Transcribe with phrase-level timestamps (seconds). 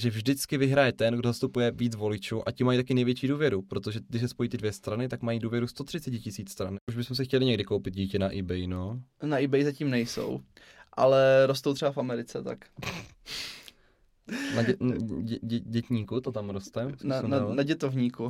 [0.00, 4.00] že vždycky vyhraje ten, kdo zastupuje víc voličů a ti mají taky největší důvěru, protože
[4.08, 6.76] když se spojí ty dvě strany, tak mají důvěru 130 tisíc stran.
[6.88, 9.00] Už bychom se chtěli někdy koupit dítě na eBay, no.
[9.22, 10.40] Na eBay zatím nejsou,
[10.92, 12.58] ale rostou třeba v Americe, tak.
[14.56, 14.76] Na dě,
[15.22, 16.92] dě, dě, dětníku to tam roste?
[17.04, 18.28] Na, na, na dětovníku.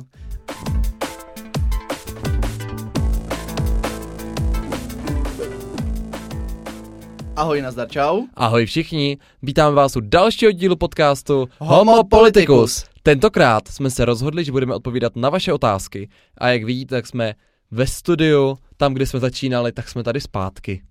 [7.37, 8.25] Ahoj, nazdar, čau.
[8.33, 12.85] Ahoj všichni, vítám vás u dalšího dílu podcastu Homo Politicus.
[13.03, 17.35] Tentokrát jsme se rozhodli, že budeme odpovídat na vaše otázky a jak vidíte, tak jsme
[17.71, 20.81] ve studiu, tam, kde jsme začínali, tak jsme tady zpátky.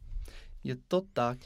[0.65, 1.39] Je to tak.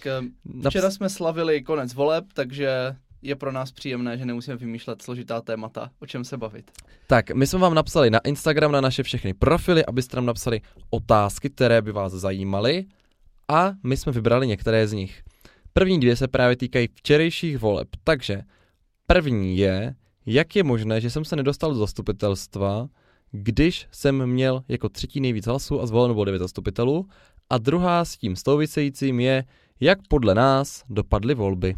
[0.69, 5.91] Včera jsme slavili konec voleb, takže je pro nás příjemné, že nemusíme vymýšlet složitá témata,
[6.01, 6.70] o čem se bavit.
[7.06, 11.51] Tak, my jsme vám napsali na Instagram, na naše všechny profily, abyste nám napsali otázky,
[11.51, 12.84] které by vás zajímaly
[13.51, 15.23] a my jsme vybrali některé z nich.
[15.73, 18.43] První dvě se právě týkají včerejších voleb, takže
[19.07, 19.95] první je,
[20.27, 22.89] jak je možné, že jsem se nedostal do zastupitelstva,
[23.31, 27.07] když jsem měl jako třetí nejvíc hlasů a zvoleno bylo devět zastupitelů.
[27.51, 29.45] A druhá s tím souvisejícím je,
[29.81, 31.77] jak podle nás dopadly volby.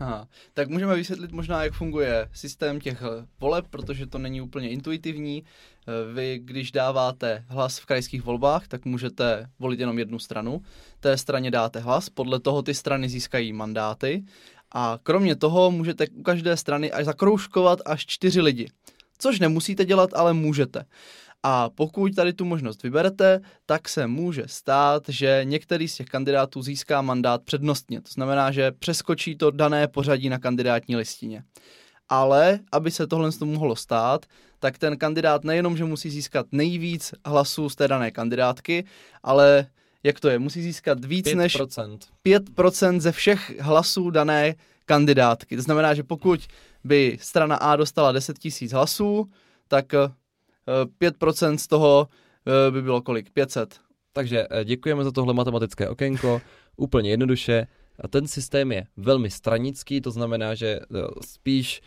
[0.00, 0.28] Aha.
[0.54, 5.44] Tak můžeme vysvětlit možná, jak funguje systém těch eh, voleb, protože to není úplně intuitivní.
[5.44, 10.62] Eh, vy, když dáváte hlas v krajských volbách, tak můžete volit jenom jednu stranu.
[11.00, 14.24] Té straně dáte hlas, podle toho ty strany získají mandáty
[14.72, 18.68] a kromě toho můžete u každé strany až zakroužkovat až čtyři lidi.
[19.18, 20.84] Což nemusíte dělat, ale můžete.
[21.46, 26.62] A pokud tady tu možnost vyberete, tak se může stát, že některý z těch kandidátů
[26.62, 28.00] získá mandát přednostně.
[28.00, 31.44] To znamená, že přeskočí to dané pořadí na kandidátní listině.
[32.08, 34.26] Ale aby se tohle mohlo stát,
[34.58, 38.84] tak ten kandidát nejenom, že musí získat nejvíc hlasů z té dané kandidátky,
[39.22, 39.66] ale
[40.02, 41.36] jak to je, musí získat víc 5%.
[41.36, 41.56] než
[42.26, 45.56] 5% ze všech hlasů dané kandidátky.
[45.56, 46.40] To znamená, že pokud
[46.84, 49.30] by strana A dostala 10 000 hlasů,
[49.68, 49.94] tak
[51.00, 52.08] 5% z toho
[52.46, 53.30] eh, by bylo kolik?
[53.30, 53.80] 500.
[54.12, 56.40] Takže eh, děkujeme za tohle matematické okénko.
[56.76, 57.66] Úplně jednoduše.
[58.00, 61.80] A ten systém je velmi stranický, to znamená, že eh, spíš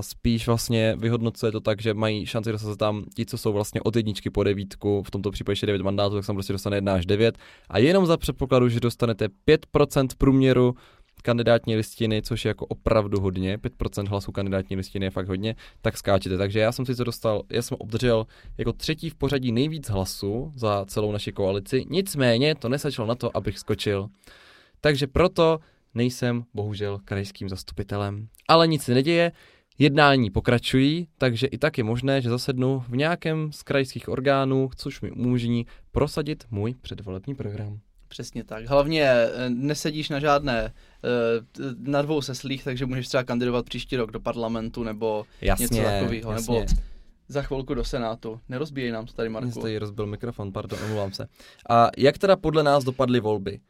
[0.00, 3.96] spíš vlastně vyhodnocuje to tak, že mají šanci dostat tam ti, co jsou vlastně od
[3.96, 7.06] jedničky po devítku, v tomto případě ještě 9 mandátů, tak se prostě dostane 1 až
[7.06, 7.38] 9.
[7.68, 10.74] A jenom za předpokladu, že dostanete 5% průměru
[11.22, 15.96] kandidátní listiny, což je jako opravdu hodně, 5% hlasů kandidátní listiny je fakt hodně, tak
[15.96, 16.38] skáčete.
[16.38, 18.26] Takže já jsem si to dostal, já jsem obdržel
[18.58, 23.36] jako třetí v pořadí nejvíc hlasů za celou naši koalici, nicméně to nesačilo na to,
[23.36, 24.08] abych skočil.
[24.80, 25.58] Takže proto
[25.94, 28.28] nejsem bohužel krajským zastupitelem.
[28.48, 29.32] Ale nic se neděje,
[29.78, 35.00] jednání pokračují, takže i tak je možné, že zasednu v nějakém z krajských orgánů, což
[35.00, 37.80] mi umožní prosadit můj předvolební program.
[38.14, 38.66] Přesně tak.
[38.66, 40.70] Hlavně eh, nesedíš na žádné, eh,
[41.78, 46.32] na dvou seslích, takže můžeš třeba kandidovat příští rok do parlamentu nebo jasně, něco takového.
[46.34, 46.64] Nebo
[47.28, 48.40] za chvilku do Senátu.
[48.48, 49.60] Nerozbíjej nám to tady, Marku.
[49.60, 51.28] Tady rozbil mikrofon, pardon, omlouvám se.
[51.70, 53.60] A jak teda podle nás dopadly volby?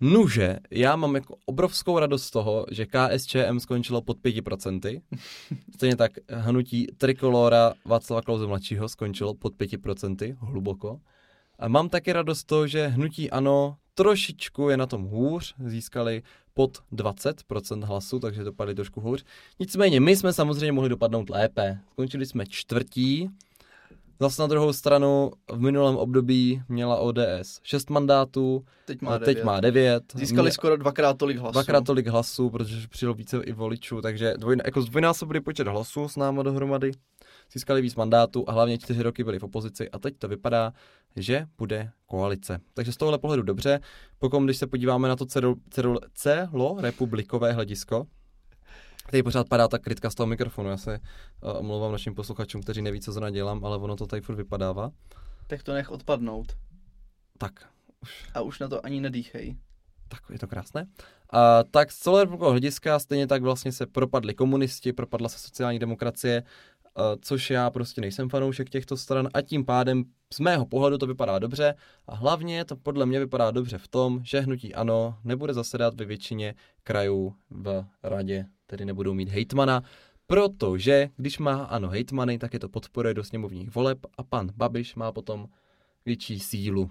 [0.00, 5.02] Nuže, já mám jako obrovskou radost z toho, že KSČM skončilo pod 5%.
[5.74, 11.00] Stejně tak hnutí Trikolora Václava Klauze mladšího skončilo pod 5%, hluboko.
[11.58, 16.22] A mám taky radost toho, že hnutí ano trošičku je na tom hůř, získali
[16.54, 19.24] pod 20% hlasů, takže dopadli trošku hůř.
[19.58, 21.78] Nicméně my jsme samozřejmě mohli dopadnout lépe.
[21.92, 23.30] Skončili jsme čtvrtí,
[24.20, 29.44] Zase na druhou stranu v minulém období měla ODS 6 mandátů, teď má, teď 9.
[29.44, 30.02] má 9.
[30.14, 31.52] Získali Mě, skoro dvakrát tolik hlasů.
[31.52, 36.16] Dvakrát tolik hlasů, protože přijelo více i voličů, takže dvoj, jako zdvojnásobili počet hlasů s
[36.16, 36.90] náma dohromady
[37.52, 40.72] získali víc mandátů a hlavně čtyři roky byli v opozici a teď to vypadá,
[41.16, 42.60] že bude koalice.
[42.74, 43.80] Takže z tohohle pohledu dobře.
[44.18, 48.06] Pokud když se podíváme na to celo, celo, celo republikové hledisko,
[49.10, 50.70] Tady pořád padá ta kritika z toho mikrofonu.
[50.70, 50.98] Já se
[51.42, 54.90] uh, omlouvám našim posluchačům, kteří neví, co zrovna dělám, ale ono to tady furt vypadává.
[55.46, 56.52] Tak to nech odpadnout.
[57.38, 57.52] Tak.
[58.02, 58.30] Už.
[58.34, 59.56] A už na to ani nedýchej.
[60.08, 60.82] Tak je to krásné.
[60.82, 61.38] Uh,
[61.70, 66.77] tak z celého hlediska stejně tak vlastně se propadli komunisti, propadla se sociální demokracie Eh,
[67.20, 70.04] což já prostě nejsem fanoušek těchto stran a tím pádem
[70.34, 71.74] z mého pohledu to vypadá dobře
[72.06, 76.04] a hlavně to podle mě vypadá dobře v tom, že hnutí ANO nebude zasedat ve
[76.04, 76.54] většině
[76.84, 79.82] krajů v radě, tedy nebudou mít hejtmana,
[80.26, 84.94] protože když má ANO hejtmany, tak je to podporuje do sněmovních voleb a pan Babiš
[84.94, 85.48] má potom
[86.06, 86.90] větší sílu.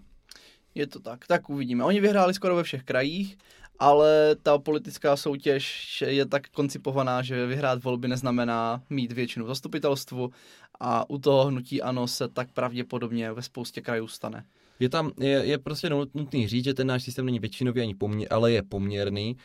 [0.75, 1.83] Je to tak, tak uvidíme.
[1.83, 3.37] Oni vyhráli skoro ve všech krajích
[3.79, 10.31] ale ta politická soutěž je tak koncipovaná, že vyhrát volby neznamená mít většinu v zastupitelstvu
[10.79, 14.45] a u toho hnutí ano se tak pravděpodobně ve spoustě krajů stane.
[14.79, 18.27] Je tam, je, je prostě nutný říct, že ten náš systém není většinový ani poměr,
[18.31, 19.37] ale je poměrný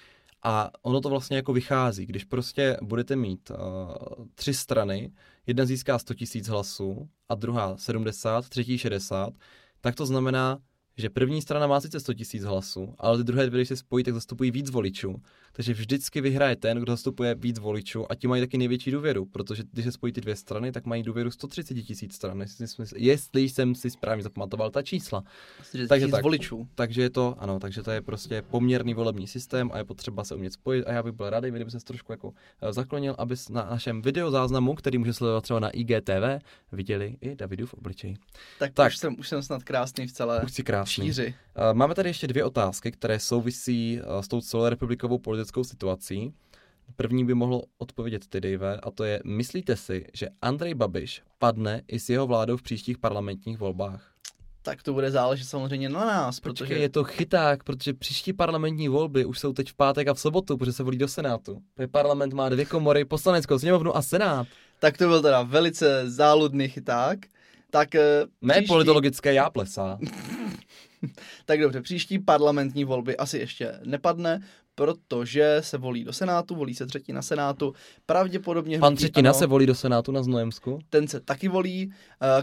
[0.42, 5.12] A ono to vlastně jako vychází, když prostě budete mít uh, tři strany,
[5.46, 9.32] jedna získá 100 000 hlasů a druhá 70, třetí 60,
[9.80, 10.58] tak to znamená,
[10.96, 14.04] že první strana má sice 100 000 hlasů, ale ty druhé dvě, když se spojí,
[14.04, 15.22] tak zastupují víc voličů.
[15.52, 19.62] Takže vždycky vyhraje ten, kdo zastupuje víc voličů a ti mají taky největší důvěru, protože
[19.72, 22.66] když se spojí ty dvě strany, tak mají důvěru 130 tisíc stran, jestli,
[22.96, 25.22] jestli jsem si správně zapamatoval ta čísla.
[25.88, 26.68] Takže tak, voličů.
[26.74, 30.34] Takže je to, ano, takže to je prostě poměrný volební systém a je potřeba se
[30.34, 33.64] umět spojit a já bych byl rád, kdyby se trošku jako eh, zaklonil, aby na
[33.70, 38.16] našem videozáznamu, který může sledovat třeba na IGTV, viděli i Davidův obličej.
[38.58, 38.88] Tak, tak.
[38.88, 40.81] Už, jsem, už jsem snad krásný v celé už krásný.
[40.84, 41.34] Šíři.
[41.56, 46.32] Eh, máme tady ještě dvě otázky, které souvisí eh, s tou celorepublikovou politickou situací.
[46.96, 51.82] První by mohl odpovědět ty, Dave, a to je, myslíte si, že Andrej Babiš padne
[51.88, 54.12] i s jeho vládou v příštích parlamentních volbách?
[54.62, 56.40] tak to bude záležet samozřejmě na nás.
[56.40, 56.80] Počkej, protože...
[56.80, 60.56] je to chyták, protože příští parlamentní volby už jsou teď v pátek a v sobotu,
[60.56, 61.62] protože se volí do Senátu.
[61.90, 64.46] Parlament má dvě komory, poslaneckou sněmovnu a Senát.
[64.78, 67.18] Tak to byl teda velice záludný chyták.
[67.70, 68.68] Tak, eh, Mé příští...
[68.68, 69.98] politologické já plesá.
[71.44, 74.40] tak dobře, příští parlamentní volby asi ještě nepadne,
[74.74, 77.74] protože se volí do Senátu, volí se třetina Senátu,
[78.06, 78.78] pravděpodobně...
[78.78, 80.78] Pan třetina ano, se volí do Senátu na Znojemsku?
[80.90, 81.92] Ten se taky volí,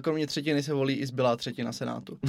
[0.01, 2.19] kromě třetiny se volí i zbylá třetina Senátu.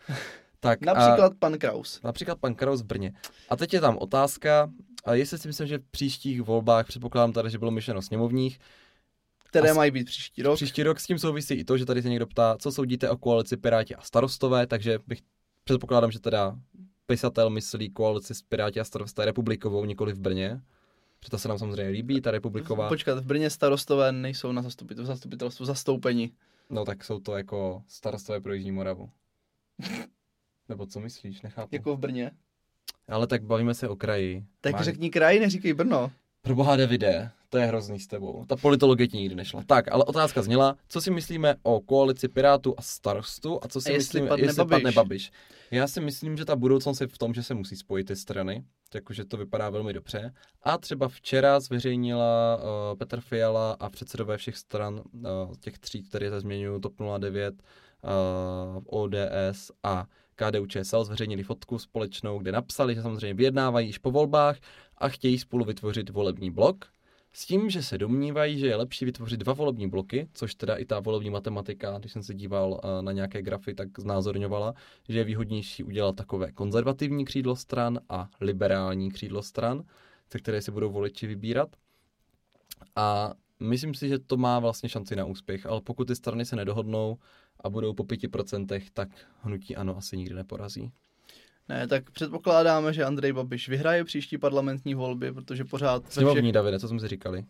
[0.60, 2.00] tak, například a, pan Kraus.
[2.04, 3.12] Například pan Kraus v Brně.
[3.48, 4.70] A teď je tam otázka,
[5.04, 8.58] a jestli si myslím, že v příštích volbách, předpokládám tady, že bylo myšleno sněmovních,
[9.48, 10.56] které mají být příští rok.
[10.56, 13.16] Příští rok s tím souvisí i to, že tady se někdo ptá, co soudíte o
[13.16, 15.18] koalici Piráti a starostové, takže bych
[15.68, 16.58] předpokládám, že teda
[17.06, 20.60] pisatel myslí koalici s Piráti a starosté republikovou, nikoli v Brně.
[21.18, 22.88] Protože to se nám samozřejmě líbí, ta republiková.
[22.88, 26.32] Počkat, v Brně starostové nejsou na zastupitel, zastupitelstvu zastoupení.
[26.70, 29.10] No tak jsou to jako starostové pro Jižní Moravu.
[30.68, 31.68] Nebo co myslíš, nechápu.
[31.72, 32.30] Jako v Brně?
[33.08, 34.44] Ale tak bavíme se o kraji.
[34.60, 34.82] Tak Má...
[34.82, 36.12] řekni kraj, neříkej Brno.
[36.48, 38.44] Pro boha Davide, to je hrozný s tebou.
[38.48, 39.62] Ta politologie ti nikdy nešla.
[39.66, 43.90] Tak, ale otázka zněla, co si myslíme o koalici Pirátů a starostu a co si
[43.90, 44.70] a jestli myslíme, padne jestli Babiš.
[44.70, 45.30] padne Babiš.
[45.70, 48.64] Já si myslím, že ta budoucnost je v tom, že se musí spojit ty strany,
[48.94, 50.34] jakože to vypadá velmi dobře.
[50.62, 56.30] A třeba včera zveřejnila uh, Petr Fiala a předsedové všech stran, uh, těch tří, které
[56.30, 60.06] se změňují, TOP 09, uh, ODS a
[60.38, 64.56] KDU ČSL zveřejnili fotku společnou, kde napsali, že samozřejmě vyjednávají již po volbách
[64.98, 66.84] a chtějí spolu vytvořit volební blok.
[67.32, 70.84] S tím, že se domnívají, že je lepší vytvořit dva volební bloky, což teda i
[70.84, 74.74] ta volební matematika, když jsem se díval eh, na nějaké grafy, tak znázorňovala,
[75.08, 79.84] že je výhodnější udělat takové konzervativní křídlo stran a liberální křídlo stran,
[80.32, 81.76] ze které si budou voliči vybírat.
[82.96, 86.56] A myslím si, že to má vlastně šanci na úspěch, ale pokud ty strany se
[86.56, 87.18] nedohodnou
[87.60, 89.08] a budou po 5%, tak
[89.42, 90.92] hnutí ano asi nikdy neporazí.
[91.68, 96.12] Ne, tak předpokládáme, že Andrej Babiš vyhraje příští parlamentní volby, protože pořád...
[96.12, 96.52] Sněmovní, všech...
[96.52, 97.44] Davide, co jsme si říkali?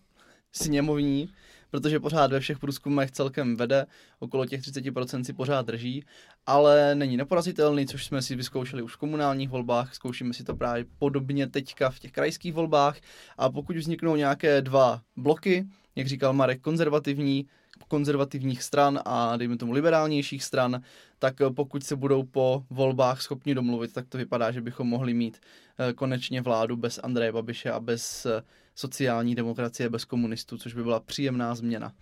[0.53, 1.29] Sněmovní,
[1.71, 3.87] protože pořád ve všech průzkumech celkem vede,
[4.19, 6.05] okolo těch 30% si pořád drží,
[6.47, 10.85] ale není neporazitelný, což jsme si vyzkoušeli už v komunálních volbách, zkoušíme si to právě
[10.99, 12.97] podobně teďka v těch krajských volbách
[13.39, 15.67] a pokud vzniknou nějaké dva bloky,
[15.97, 17.47] jak říkal Marek, konzervativní,
[17.85, 20.83] konzervativních stran a dejme tomu liberálnějších stran,
[21.19, 25.41] tak pokud se budou po volbách schopni domluvit, tak to vypadá, že bychom mohli mít
[25.79, 28.43] eh, konečně vládu bez Andreje Babiše a bez eh,
[28.75, 31.93] sociální demokracie, bez komunistů, což by byla příjemná změna.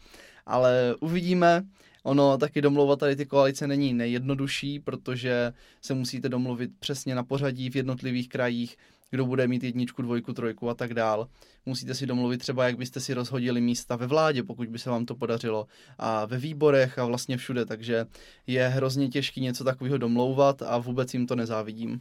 [0.47, 1.65] Ale uvidíme,
[2.07, 7.71] Ono taky domlouvat tady ty koalice není nejjednodušší, protože se musíte domluvit přesně na pořadí
[7.71, 8.77] v jednotlivých krajích,
[9.11, 11.29] kdo bude mít jedničku, dvojku, trojku a tak dál.
[11.67, 15.07] Musíte si domluvit třeba, jak byste si rozhodili místa ve vládě, pokud by se vám
[15.07, 15.67] to podařilo,
[15.99, 18.07] a ve výborech a vlastně všude, takže
[18.47, 22.01] je hrozně těžké něco takového domlouvat a vůbec jim to nezávidím.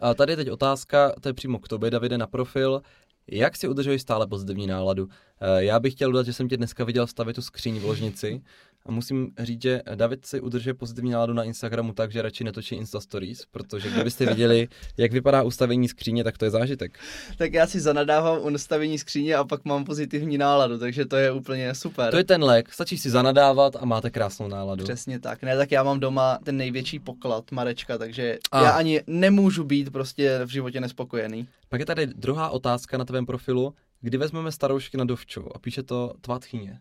[0.00, 2.82] A tady je teď otázka, to je přímo k tobě, Davide, na profil.
[3.30, 5.08] Jak si udržuješ stále pozitivní náladu?
[5.40, 8.42] Eh, já bych chtěl dodat, že jsem tě dneska viděl stavit tu skříň v ložnici
[8.86, 12.74] a musím říct, že David si udržuje pozitivní náladu na Instagramu tak, že radši netočí
[12.74, 16.98] Insta Stories, protože kdybyste viděli, jak vypadá ustavení skříně, tak to je zážitek.
[17.38, 21.32] Tak já si zanadávám u nastavení skříně a pak mám pozitivní náladu, takže to je
[21.32, 22.10] úplně super.
[22.10, 24.84] To je ten lek, stačí si zanadávat a máte krásnou náladu.
[24.84, 25.42] Přesně tak.
[25.42, 28.64] Ne, tak já mám doma ten největší poklad Marečka, takže a.
[28.64, 31.48] já ani nemůžu být prostě v životě nespokojený.
[31.68, 33.74] Pak je tady druhá otázka na tvém profilu.
[34.00, 35.56] Kdy vezmeme staroušky na dovču?
[35.56, 36.80] A píše to tvá tchyně.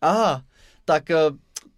[0.00, 0.44] Aha,
[0.84, 1.16] tak eh,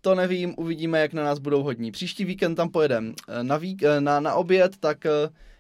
[0.01, 1.93] to nevím, uvidíme, jak na nás budou hodní.
[1.93, 5.05] Příští víkend tam pojedem eh, na, vík, eh, na, na oběd, tak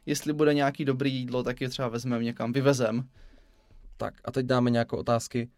[0.06, 3.08] jestli bude nějaký dobrý jídlo, tak je třeba vezmeme někam, vyvezem.
[3.96, 5.48] Tak a teď dáme nějakou otázky.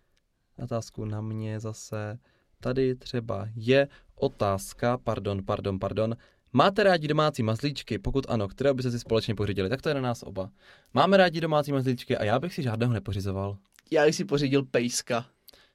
[0.63, 2.19] Otázku na mě zase.
[2.61, 6.17] Tady třeba je otázka, pardon, pardon, pardon.
[6.53, 7.99] Máte rádi domácí mazlíčky?
[7.99, 9.69] Pokud ano, které byste si společně pořídili?
[9.69, 10.51] Tak to je na nás oba.
[10.95, 13.57] Máme rádi domácí mazlíčky a já bych si žádného nepořizoval.
[13.91, 15.27] Já bych si pořídil pejska.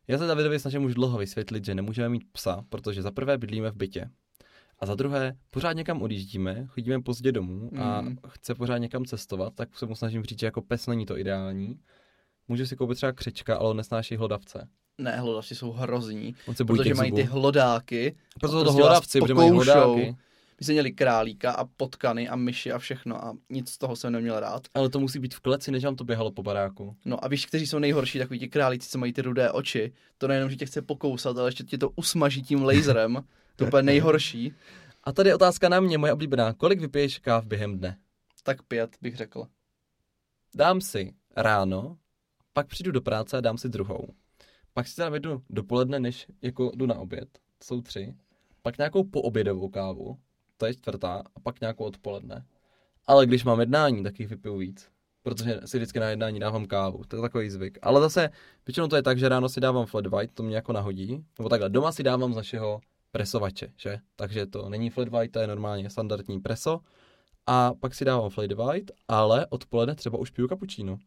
[0.09, 3.71] Já se Davidovi snažím už dlouho vysvětlit, že nemůžeme mít psa, protože za prvé bydlíme
[3.71, 4.09] v bytě.
[4.79, 8.17] A za druhé, pořád někam odjíždíme, chodíme pozdě domů a Mm.
[8.27, 11.79] chce pořád někam cestovat, tak se mu snažím říct, že jako pes není to ideální.
[12.47, 14.67] Může si koupit třeba křečka, ale on nesnáší hlodavce.
[14.97, 17.33] Ne, hlodavci jsou hrozní, On se bojí protože těch mají ty zubů.
[17.33, 18.15] hlodáky.
[18.39, 19.71] Proto to prostě vás hlodavci, protože mají pokoušou.
[19.73, 20.15] hlodáky.
[20.59, 24.13] My jsme měli králíka a potkany a myši a všechno a nic z toho jsem
[24.13, 24.67] neměl rád.
[24.73, 26.95] Ale to musí být v kleci, než vám to běhalo po baráku.
[27.05, 29.93] No a víš, kteří jsou nejhorší, takový ti králíci, co mají ty rudé oči.
[30.17, 33.23] To nejenom, že tě chce pokousat, ale ještě tě to usmaží tím laserem.
[33.55, 34.53] To je nejhorší.
[35.03, 36.53] A tady je otázka na mě, moje oblíbená.
[36.53, 37.97] Kolik vypiješ káv během dne?
[38.43, 39.47] Tak pět bych řekl.
[40.55, 41.97] Dám si ráno,
[42.53, 44.07] pak přijdu do práce a dám si druhou.
[44.73, 47.39] Pak si teda jdu dopoledne, než jako jdu na oběd.
[47.63, 48.15] Jsou tři.
[48.61, 50.17] Pak nějakou poobědovou kávu,
[50.59, 52.45] to je čtvrtá, a pak nějakou odpoledne.
[53.07, 54.89] Ale když mám jednání, tak jich vypiju víc.
[55.23, 57.77] Protože si vždycky na jednání dávám kávu, to je takový zvyk.
[57.81, 58.29] Ale zase,
[58.67, 61.25] většinou to je tak, že ráno si dávám flat white, to mě jako nahodí.
[61.39, 63.99] Nebo takhle, doma si dávám z našeho presovače, že?
[64.15, 66.79] Takže to není flat white, to je normálně standardní preso.
[67.47, 70.97] A pak si dávám flat white, ale odpoledne třeba už piju cappuccino.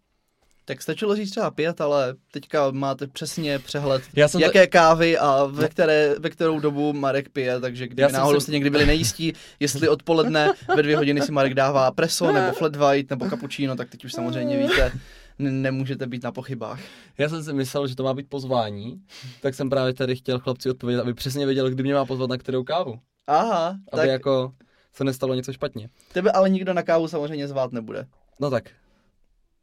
[0.64, 5.44] Tak stačilo říct třeba pět, ale teďka máte přesně přehled, Já jsem jaké kávy a
[5.44, 8.70] ve, které, ve kterou dobu Marek pije, takže Já kdyby jsem náhodou si- jste někdy
[8.70, 13.28] byli nejistí, jestli odpoledne ve dvě hodiny si Marek dává preso nebo flat white nebo
[13.30, 14.92] cappuccino, tak teď už samozřejmě víte,
[15.38, 16.80] n- nemůžete být na pochybách.
[17.18, 19.00] Já jsem si myslel, že to má být pozvání,
[19.40, 22.36] tak jsem právě tady chtěl chlapci odpovědět, aby přesně věděl, kdy mě má pozvat na
[22.38, 22.98] kterou kávu.
[23.26, 24.52] Aha, Aby tak jako
[24.94, 25.88] se nestalo něco špatně.
[26.12, 28.06] tebe ale nikdo na kávu samozřejmě zvát nebude.
[28.40, 28.70] No tak,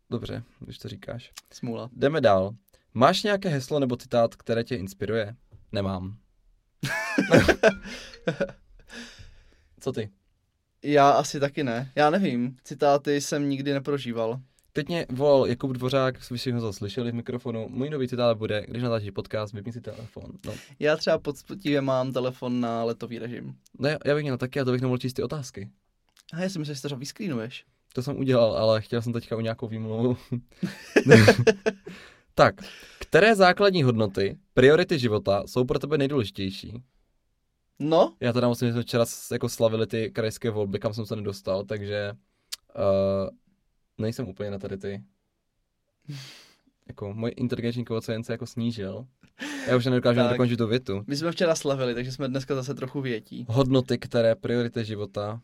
[0.09, 1.31] dobře, když to říkáš.
[1.53, 1.89] Smůla.
[1.93, 2.51] Jdeme dál.
[2.93, 5.35] Máš nějaké heslo nebo citát, které tě inspiruje?
[5.71, 6.17] Nemám.
[9.79, 10.09] Co ty?
[10.83, 11.91] Já asi taky ne.
[11.95, 12.55] Já nevím.
[12.63, 14.39] Citáty jsem nikdy neprožíval.
[14.73, 17.67] Teď mě volal Jakub Dvořák, vy si ho slyšeli v mikrofonu.
[17.69, 20.31] Můj nový citát bude, když natáčíš podcast, vypni si telefon.
[20.45, 23.55] No, Já třeba poctivě mám telefon na letový režim.
[23.79, 25.69] no já, já bych měl taky a to bych nemohl číst ty otázky.
[26.33, 27.65] A já si myslím, že to třeba vyskrínuješ.
[27.93, 30.17] To jsem udělal, ale chtěl jsem teďka u nějakou výmluvu.
[32.35, 32.55] tak,
[32.99, 36.83] které základní hodnoty, priority života jsou pro tebe nejdůležitější?
[37.79, 41.15] No, Já teda musím, že jsme včera jako slavili ty krajské volby, kam jsem se
[41.15, 42.11] nedostal, takže
[42.75, 43.29] uh,
[43.97, 45.03] nejsem úplně na tady ty.
[46.87, 49.05] Jako, můj inteligenční koeficient se jako snížil.
[49.67, 51.03] Já už nedokážu dokončit tu větu.
[51.07, 53.45] my jsme včera slavili, takže jsme dneska zase trochu větí.
[53.49, 55.41] Hodnoty, které priority života.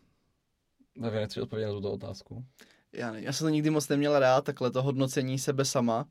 [0.96, 2.46] Nevím, nechci odpovědět na tuto otázku.
[2.94, 6.06] Já, ne, já jsem to nikdy moc neměla rád, takhle to hodnocení sebe sama.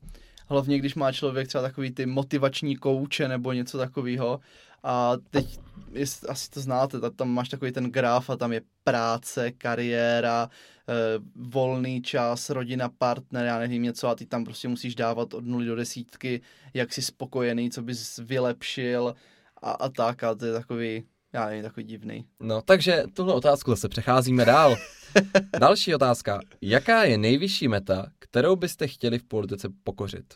[0.47, 4.39] Hlavně, když má člověk třeba takový ty motivační kouče nebo něco takového.
[4.83, 5.59] A teď,
[5.91, 10.49] jest, asi to znáte, tam máš takový ten graf a tam je práce, kariéra,
[10.89, 10.93] eh,
[11.35, 15.65] volný čas, rodina, partner, já nevím něco a ty tam prostě musíš dávat od nuly
[15.65, 16.41] do desítky,
[16.73, 19.15] jak jsi spokojený, co bys vylepšil
[19.61, 21.03] a, a tak a to je takový,
[21.35, 22.25] já nevím, takový divný.
[22.39, 24.75] No, takže tuhle otázku zase přecházíme dál.
[25.59, 26.39] Další otázka.
[26.61, 30.33] Jaká je nejvyšší meta, kterou byste chtěli v politice pokořit?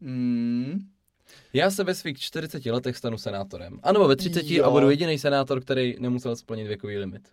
[0.00, 0.78] Mm,
[1.52, 3.80] Já se ve svých 40 letech stanu senátorem.
[3.82, 4.64] A nebo ve 30 Jo.
[4.64, 7.28] a budu jediný senátor, který nemusel splnit věkový limit.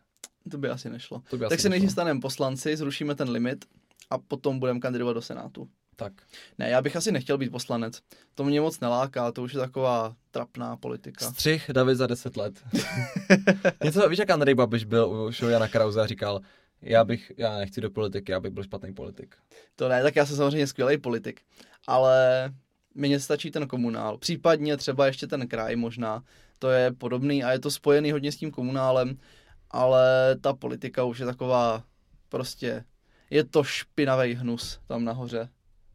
[0.51, 1.21] to by asi nešlo.
[1.29, 3.65] To by Tak asi se nejdřív staneme poslanci, zrušíme ten limit
[4.09, 5.67] a potom budeme kandidovat do Senátu.
[6.03, 6.13] Tak.
[6.57, 8.01] Ne, já bych asi nechtěl být poslanec.
[8.35, 11.31] To mě moc neláká, to už je taková trapná politika.
[11.31, 12.63] Střih David za 10 let.
[13.83, 16.41] Něco, víš, jak Andrej Babiš byl u show Jana Krause a říkal,
[16.81, 19.35] já bych, já nechci do politiky, já bych byl špatný politik.
[19.75, 21.41] To ne, tak já jsem samozřejmě skvělý politik,
[21.87, 22.49] ale
[22.95, 24.17] mně stačí ten komunál.
[24.17, 26.23] Případně třeba ještě ten kraj možná.
[26.59, 29.17] To je podobný a je to spojený hodně s tím komunálem,
[29.71, 31.83] ale ta politika už je taková
[32.29, 32.83] prostě,
[33.29, 35.49] je to špinavý hnus tam nahoře.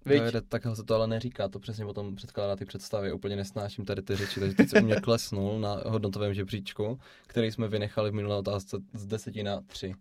[0.07, 0.19] Viď?
[0.19, 4.03] Davide, takhle se to ale neříká, to přesně potom předkládá ty představy, úplně nesnáším tady
[4.03, 8.15] ty řeči, takže teď se u mě klesnul na hodnotovém žebříčku, který jsme vynechali v
[8.15, 9.95] minulé otázce z 10 na 3.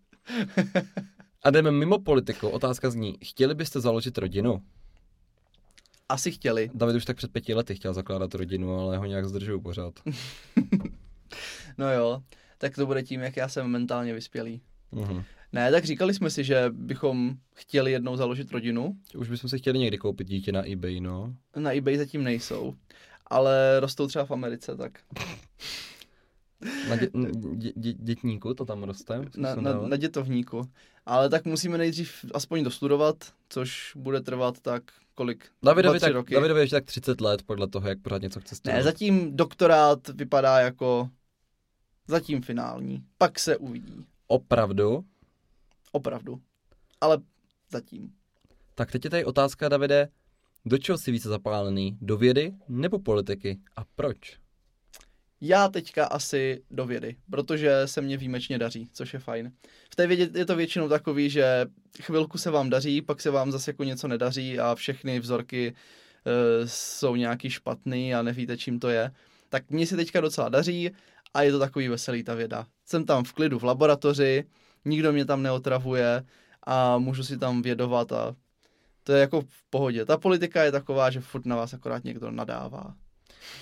[1.43, 4.61] A jdeme mimo politiku, otázka zní, chtěli byste založit rodinu?
[6.09, 6.71] Asi chtěli.
[6.73, 9.93] David už tak před pěti lety chtěl zakládat rodinu, ale ho nějak zdržuju pořád.
[11.77, 12.23] No jo,
[12.57, 14.61] tak to bude tím, jak já jsem mentálně vyspělý.
[14.91, 15.23] Mhm.
[15.55, 18.95] Ne, tak říkali jsme si, že bychom chtěli jednou založit rodinu.
[19.17, 21.35] Už bychom si chtěli někdy koupit dítě na eBay, no.
[21.55, 22.75] Na eBay zatím nejsou,
[23.27, 24.99] ale rostou třeba v Americe, tak
[26.89, 27.09] Na dě,
[27.55, 29.21] dě, dě, dětníku to tam roste.
[29.37, 30.69] na, na, na dětovníku.
[31.05, 33.15] Ale tak musíme nejdřív aspoň dostudovat,
[33.49, 34.83] což bude trvat tak
[35.15, 35.45] kolik?
[35.63, 36.33] Davidovi, tak, roky.
[36.33, 38.83] Davidovi ještě tak 30 let podle toho, jak pořád něco chce Ne, studovat.
[38.83, 41.09] zatím doktorát vypadá jako
[42.07, 43.03] Zatím finální.
[43.17, 44.05] Pak se uvidí.
[44.27, 45.03] Opravdu?
[45.95, 46.41] Opravdu.
[47.01, 47.17] Ale
[47.71, 48.13] zatím.
[48.75, 50.07] Tak teď je tady otázka, Davide,
[50.65, 51.97] do čeho jsi více zapálený?
[52.01, 53.59] Do vědy nebo politiky?
[53.75, 54.37] A proč?
[55.41, 59.51] Já teďka asi do vědy, protože se mě výjimečně daří, což je fajn.
[59.91, 61.65] V té vědě je to většinou takový, že
[62.01, 65.67] chvilku se vám daří, pak se vám zase jako něco nedaří a všechny vzorky
[66.25, 69.11] e, jsou nějaký špatný a nevíte, čím to je.
[69.49, 70.91] Tak mně se teďka docela daří
[71.33, 72.65] a je to takový veselý ta věda.
[72.85, 74.45] Jsem tam v klidu v laboratoři,
[74.85, 76.23] nikdo mě tam neotravuje
[76.63, 78.35] a můžu si tam vědovat a
[79.03, 80.05] to je jako v pohodě.
[80.05, 82.95] Ta politika je taková, že furt na vás akorát někdo nadává.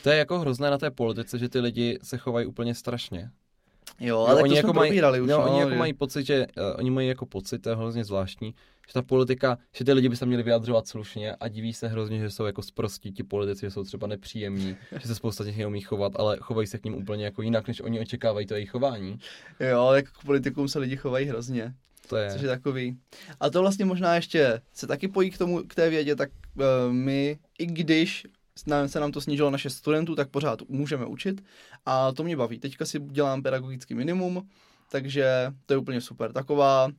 [0.03, 3.31] To je jako hrozné na té politice, že ty lidi se chovají úplně strašně.
[3.99, 5.29] Jo, ale tak oni to jako mají, už.
[5.29, 7.75] no, no, oni jako že- mají pocit, že uh, oni mají jako pocit, to je
[7.75, 8.55] hrozně zvláštní,
[8.87, 12.19] že ta politika, že ty lidi by se měli vyjadřovat slušně a diví se hrozně,
[12.19, 15.81] že jsou jako sprostí ti politici, že jsou třeba nepříjemní, že se spousta těch neumí
[15.81, 19.19] chovat, ale chovají se k ním úplně jako jinak, než oni očekávají to jejich chování.
[19.59, 21.73] Jo, tak k politikům se lidi chovají hrozně,
[22.07, 22.31] To je.
[22.31, 22.97] což je takový.
[23.39, 26.63] A to vlastně možná ještě se taky pojí k tomu, k té vědě, tak uh,
[26.93, 28.27] my, i když
[28.85, 31.43] se nám to snížilo naše studentů, tak pořád můžeme učit
[31.85, 32.59] a to mě baví.
[32.59, 34.49] Teďka si dělám pedagogický minimum,
[34.91, 36.33] takže to je úplně super.
[36.33, 36.89] Taková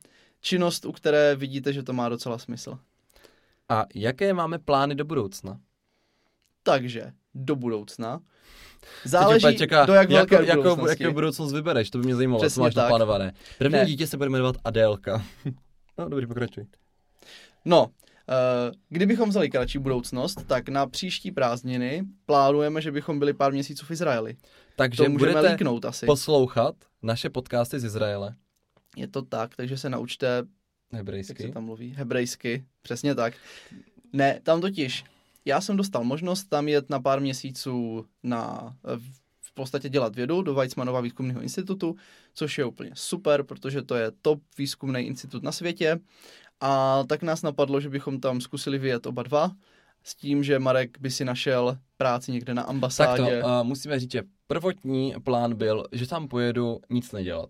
[0.41, 2.79] činnost, u které vidíte, že to má docela smysl.
[3.69, 5.61] A jaké máme plány do budoucna?
[6.63, 8.21] Takže do budoucna
[9.05, 11.03] záleží, čeká, do jak velké jako, jako, budoucnosti.
[11.03, 12.83] jakou budoucnost vybereš, to by mě zajímalo, co Přesně máš tak.
[12.83, 13.33] naplánované.
[13.59, 13.87] První Ne.
[13.87, 15.25] dítě se bude jmenovat Adélka.
[15.99, 16.67] no, dobrý, pokračuj.
[17.65, 17.87] No,
[18.89, 23.91] kdybychom vzali kratší budoucnost, tak na příští prázdniny plánujeme, že bychom byli pár měsíců v
[23.91, 24.37] Izraeli.
[24.77, 26.07] Takže To můžeme budete líknout asi.
[26.07, 28.35] poslouchat naše podcasty z Izraele.
[28.97, 30.45] Je to tak, takže se naučte, jak
[30.91, 31.49] se Hebrejsky.
[31.53, 33.35] tam mluví, hebrejsky, přesně tak.
[34.13, 35.05] Ne, tam totiž,
[35.45, 40.43] já jsem dostal možnost tam jet na pár měsíců na, v- v podstatě dělat vědu
[40.43, 41.97] do Weizmannova výzkumného institutu,
[42.35, 46.01] což je úplně super, protože to je top výzkumný institut na světě.
[46.61, 49.51] A tak nás napadlo, že bychom tam zkusili vyjet oba dva,
[50.05, 53.43] s tím, že Marek by si našel práci někde na Tak to, ambasádě.
[53.45, 57.49] uh, musíme říct, že prvotní plán byl, že tam pojedu nic nedělat.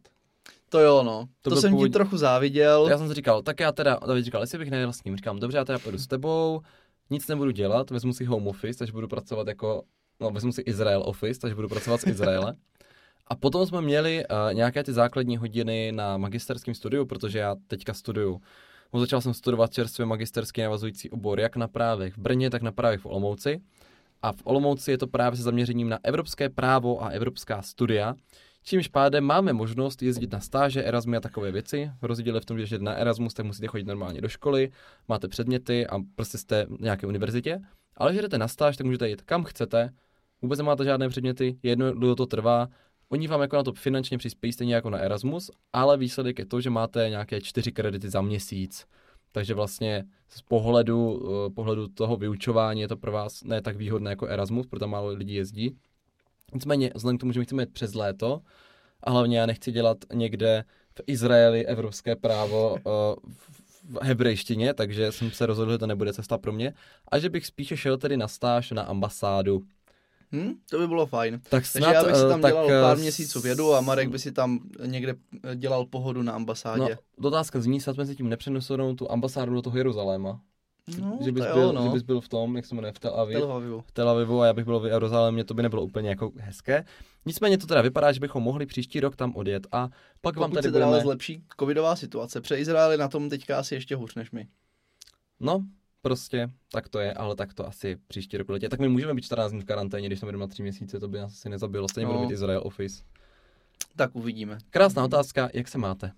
[0.69, 1.29] To jo, no.
[1.43, 2.89] To To, jsem původní- ti trochu záviděl.
[2.91, 5.39] Já jsem si říkal, tak já teda, David říkal, jestli bych nejel s ním, říkám,
[5.39, 6.61] dobře, já teda pojedu s tebou,
[7.11, 9.83] nic nebudu dělat, vezmu si home office, takže budu pracovat jako,
[10.21, 12.55] no vezmu si Israel office, takže budu pracovat z Izraele.
[13.27, 17.95] A potom jsme měli uh, nějaké ty základní hodiny na magisterském studiu, protože já teďka
[17.95, 18.41] studuju.
[18.95, 22.73] No, začal jsem studovat čerstvě magisterský navazující obor, jak na právech v Brně, tak na
[22.73, 23.61] právech v Olomouci.
[24.23, 28.15] A v Olomouci je to právě se zaměřením na evropské právo a evropská studia,
[28.65, 31.91] čímž pádem máme možnost jezdit na stáže, Erasmy a takové věci.
[32.03, 34.71] Rozdíl je v tom, že na Erasmus, tak musíte chodit normálně do školy,
[35.09, 37.61] máte předměty a prostě jste v nějaké univerzitě.
[37.97, 39.91] Ale když jdete na stáž, tak můžete jít kam chcete,
[40.43, 42.69] vůbec nemáte žádné předměty, jedno dlouho to trvá.
[43.15, 46.61] Oni vám jako na to finančně přispějí stejně jako na Erasmus, ale výsledek je to,
[46.61, 48.87] že máte nějaké čtyři kredity za měsíc.
[49.33, 54.11] Takže vlastně z pohledu, eh, pohledu toho vyučování je to pro vás ne tak výhodné
[54.11, 55.77] jako Erasmus, protože málo lidí jezdí.
[56.55, 58.41] Nicméně, vzhledem k tomu, že my chceme jít přes léto,
[59.03, 62.81] a hlavně já nechci dělat někde v Izraeli evropské právo eh,
[63.89, 66.75] v hebrejštině, takže jsem se rozhodl, že to nebude cesta pro mě
[67.09, 69.63] a že bych spíše šel tedy na stáž na ambasádu.
[70.35, 70.55] Hm?
[70.71, 71.39] To by bylo fajn.
[71.39, 73.81] Tak Takže snad, já bych si eh, tam tak, dělal eh, pár měsíců vědu a
[73.81, 76.99] Marek by si tam někde eh, dělal pohodu na ambasádě.
[77.19, 80.41] No, otázka zní, snad mezi tím nepřenesenou tu ambasádu do toho Jeruzaléma.
[81.01, 81.83] No, že, bys to byl, jo, no.
[81.83, 83.39] že bys byl v tom, jak se jmenuje, v Tel Aviv.
[83.39, 83.81] Tel Avivu.
[83.87, 86.85] v Tel Avivu a já bych byl v Jeruzalémě, to by nebylo úplně jako hezké.
[87.27, 89.89] Nicméně to teda vypadá, že bychom mohli příští rok tam odjet a
[90.21, 91.01] pak vám Pokud tady se budeme...
[91.01, 92.41] zlepší covidová situace.
[92.41, 94.49] Pře Izrael je na tom teďka asi ještě hůř než my.
[95.41, 95.65] No,
[96.05, 98.69] prostě, tak to je, ale tak to asi příští rok letě.
[98.69, 101.09] Tak my můžeme být 14 dní v karanténě, když jsme jdeme na 3 měsíce, to
[101.09, 101.89] by nás asi nezabilo.
[101.89, 102.13] Stejně No.
[102.15, 103.05] bude mít Israel Office.
[103.97, 104.59] Tak uvidíme.
[104.71, 106.13] Krásná otázka, jak se máte?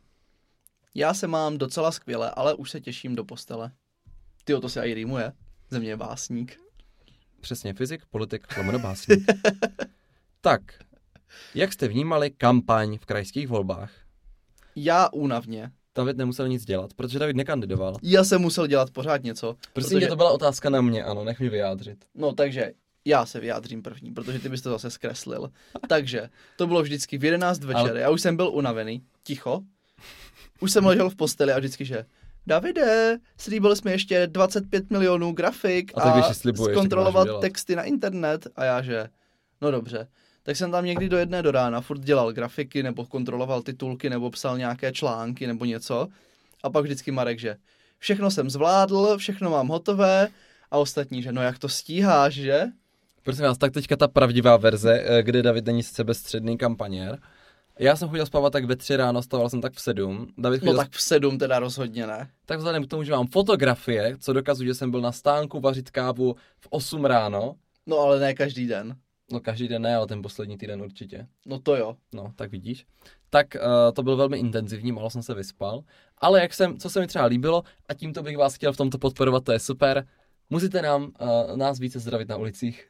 [0.94, 3.72] Já se mám docela skvěle, ale už se těším do postele.
[4.44, 5.32] Ty to se i rýmuje.
[5.70, 6.60] Ze mě je básník.
[7.40, 9.24] Přesně, fyzik, politik, lomeno básník.
[10.40, 10.62] tak,
[11.54, 13.92] jak jste vnímali kampaň v krajských volbách?
[14.76, 15.72] Já únavně.
[15.96, 17.96] David nemusel nic dělat, protože David nekandidoval.
[18.02, 19.56] Já jsem musel dělat pořád něco.
[19.72, 22.04] Prosím tě, to byla otázka na mě, ano, nech mě vyjádřit.
[22.14, 22.72] No takže
[23.04, 25.50] já se vyjádřím první, protože ty bys to zase zkreslil.
[25.88, 29.60] Takže to bylo vždycky v 11 večer, Ale- já už jsem byl unavený, ticho.
[30.60, 32.04] Už jsem ležel v posteli a vždycky, že
[32.46, 37.40] Davide, slíbil jsme ještě 25 milionů grafik A tak a, slibuješ, tak máš zkontrolovat dělat.
[37.40, 38.46] texty na internet.
[38.56, 39.08] A já, že
[39.60, 40.08] no dobře.
[40.46, 44.30] Tak jsem tam někdy do jedné do rána furt dělal grafiky, nebo kontroloval titulky, nebo
[44.30, 46.08] psal nějaké články, nebo něco.
[46.62, 47.56] A pak vždycky Marek, že
[47.98, 50.28] všechno jsem zvládl, všechno mám hotové,
[50.70, 52.64] a ostatní, že no jak to stíháš, že?
[53.22, 57.18] Prosím vás, tak teďka ta pravdivá verze, eh, kde David není sebestředný kampaněr.
[57.78, 60.28] Já jsem chodil spávat tak ve tři ráno, stával jsem tak v sedm.
[60.38, 62.30] David No chodil tak v sedm teda rozhodně ne.
[62.46, 65.90] tak vzhledem k tomu, že mám fotografie, co dokazují, že jsem byl na stánku vařit
[65.90, 67.54] kávu v 8 ráno,
[67.86, 68.96] No ale ne každý den.
[69.32, 71.26] No každý den ne, ale ten poslední týden určitě.
[71.46, 71.96] No to jo.
[72.14, 72.86] No, tak vidíš.
[73.30, 75.82] Tak uh, to byl velmi intenzivní, málo jsem se vyspal.
[76.18, 78.98] Ale jak jsem, co se mi třeba líbilo, a tímto bych vás chtěl v tomto
[78.98, 80.06] podporovat, to je super,
[80.50, 82.88] musíte nám, uh, nás více zdravit na ulicích.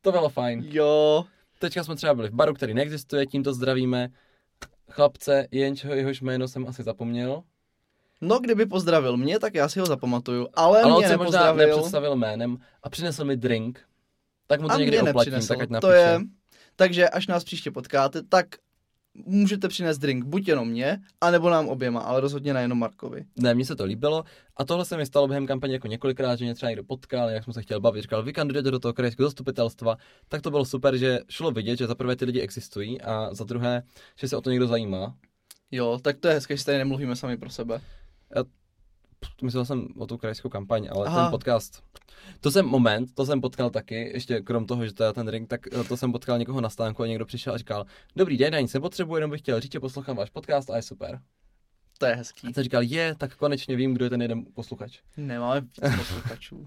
[0.00, 0.64] To bylo fajn.
[0.68, 1.24] Jo.
[1.58, 4.08] Teďka jsme třeba byli v baru, který neexistuje, tímto zdravíme
[4.90, 7.42] chlapce, jenčeho jehož jméno jsem asi zapomněl.
[8.20, 10.48] No kdyby pozdravil mě, tak já si ho zapamatuju.
[10.54, 13.80] Ale, Ale on mě se možná nepředstavil jménem a přinesl mi drink.
[14.46, 15.92] Tak mu to a někdy oplatím, tak ať to napíše.
[15.92, 16.20] je,
[16.76, 18.46] takže až nás příště potkáte, tak
[19.24, 23.24] můžete přinést drink buď jenom mě, anebo nám oběma, ale rozhodně nejenom Markovi.
[23.36, 24.24] Ne, mně se to líbilo
[24.56, 27.44] a tohle se mi stalo během kampaně jako několikrát, že mě třeba někdo potkal, jak
[27.44, 29.96] jsem se chtěl bavit, říkal, vy kandidujete do toho krajského zastupitelstva,
[30.28, 33.44] tak to bylo super, že šlo vidět, že za prvé ty lidi existují a za
[33.44, 33.82] druhé,
[34.18, 35.14] že se o to někdo zajímá.
[35.70, 37.80] Jo, tak to je hezké, že tady nemluvíme sami pro sebe.
[39.42, 41.22] Myslel jsem o tu krajskou kampaň, ale Aha.
[41.22, 41.82] ten podcast.
[42.40, 45.48] To jsem moment, to jsem potkal taky, ještě krom toho, že to je ten ring,
[45.48, 48.54] tak eh, to jsem potkal někoho na stánku a někdo přišel a říkal, dobrý den,
[48.54, 51.20] já nic nepotřebuji, jenom bych chtěl říct, že poslouchám váš podcast a je super.
[51.98, 52.48] To je hezký.
[52.48, 54.98] A jsem říkal, je, tak konečně vím, kdo je ten jeden posluchač.
[55.16, 56.66] Nemáme víc posluchačů.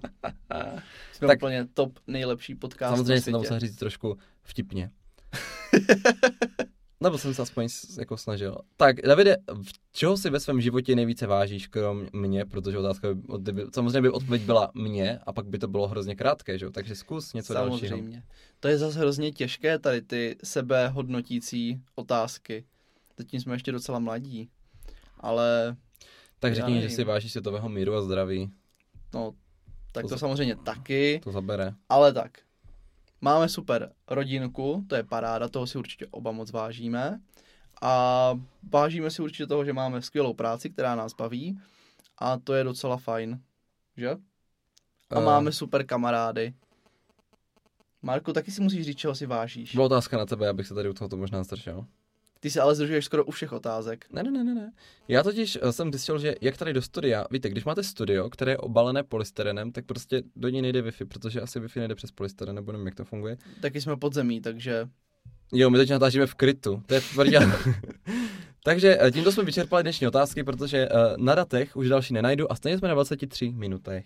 [1.13, 4.91] Jsme Tak- úplně top nejlepší podcast Samozřejmě jsem to musel říct trošku vtipně.
[7.03, 7.67] Nebo jsem se aspoň
[7.99, 8.57] jako snažil.
[8.77, 13.21] Tak, Davide, v čeho si ve svém životě nejvíce vážíš, krom mě, protože otázka by,
[13.27, 16.65] od- by, samozřejmě by odpověď byla mě a pak by to bylo hrozně krátké, že
[16.65, 16.71] jo?
[16.71, 17.89] Takže zkus něco dalšího.
[17.89, 18.23] Samozřejmě.
[18.59, 22.65] To je zase hrozně těžké tady ty sebehodnotící otázky.
[23.17, 24.49] Zatím jsme ještě docela mladí.
[25.19, 25.75] Ale
[26.39, 28.51] Tak řekni, že si vážíš světového míru a zdraví.
[29.13, 29.33] no,
[29.91, 31.21] tak To to samozřejmě taky.
[31.23, 31.73] To zabere.
[31.89, 32.37] Ale tak,
[33.21, 37.21] máme super rodinku, to je paráda, toho si určitě oba moc vážíme.
[37.81, 38.33] A
[38.71, 41.59] vážíme si určitě toho, že máme skvělou práci, která nás baví.
[42.17, 43.41] A to je docela fajn,
[43.97, 44.09] že?
[45.09, 46.53] A Eh, máme super kamarády.
[48.01, 49.75] Marku, taky si musíš říct, čeho si vážíš.
[49.75, 51.85] Byla otázka na tebe, abych se tady u tohoto možná zdržel.
[52.39, 54.05] Ty se ale zdržuješ skoro u všech otázek.
[54.11, 54.71] Ne, ne, ne, ne, ne.
[55.07, 58.51] Já totiž eh, jsem zjistil, že jak tady do studia, víte, když máte studio, které
[58.51, 62.55] je obalené polystyrenem, tak prostě do něj nejde Wi-Fi, protože asi Wi-Fi nejde přes polystyren,
[62.55, 63.37] nebo nevím, jak to funguje.
[63.61, 64.89] Taky jsme pod zemí, takže
[65.53, 67.39] Jo, my teď natáčíme v krytu, to je tvrdě.
[68.63, 72.55] Takže eh, tímto jsme vyčerpali dnešní otázky, protože eh, na datech už další nenajdu a
[72.55, 74.05] stejně jsme na 23 minutech.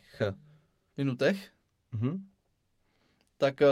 [0.97, 1.49] minutech.
[1.91, 2.25] Mhm.
[3.37, 3.67] Tak eh,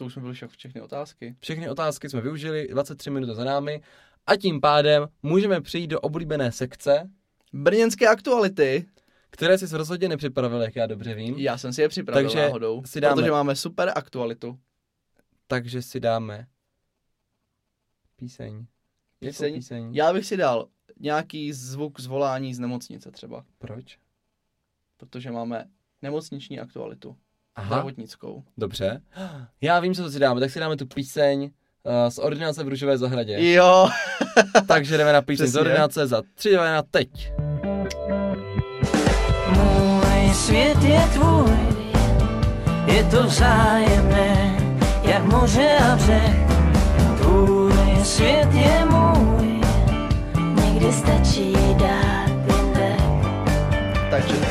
[0.00, 1.36] to už jsme byli však všechny otázky.
[1.40, 3.82] Všechny otázky jsme využili, 23 minut za námi
[4.26, 7.10] a tím pádem můžeme přijít do oblíbené sekce,
[7.52, 8.86] Brněnské aktuality.
[9.30, 11.34] které si rozhodně nepřipravil, jak já dobře vím.
[11.38, 14.58] Já jsem si je připravil Takže náhodou, si dáme- protože máme super aktualitu.
[15.46, 16.46] Takže si dáme
[18.16, 18.66] píseň.
[19.18, 19.54] Píseň?
[19.54, 19.94] píseň?
[19.94, 20.68] Já bych si dal
[21.00, 23.98] nějaký zvuk zvolání z nemocnice třeba, Proč?
[24.96, 25.64] protože máme
[26.02, 27.16] nemocniční aktualitu,
[27.56, 28.42] Aha, zdravotnickou.
[28.58, 29.00] dobře.
[29.60, 31.50] Já vím, co si dáme, tak si dáme tu píseň uh,
[32.10, 33.52] z ordinace v Růžové zahradě.
[33.52, 33.88] Jo,
[34.68, 35.60] Takže jdeme na píseň z Přesně.
[35.60, 37.32] ordinace za 3 na teď.
[39.56, 41.56] Můj svět je tvůj,
[42.86, 44.56] je to vzájemné,
[45.02, 46.36] jak moře a břeh.
[47.22, 49.09] Tvůj svět je můj,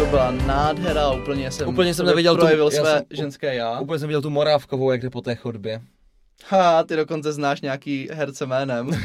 [0.09, 3.79] byla nádhera, úplně jsem, Úplně jsem neviděl tu- projevil své jsem- ženské já.
[3.79, 5.81] Úplně jsem viděl tu morávkovou, jak jde po té chodbě.
[6.49, 8.89] Ha, ty dokonce znáš nějaký herce jménem.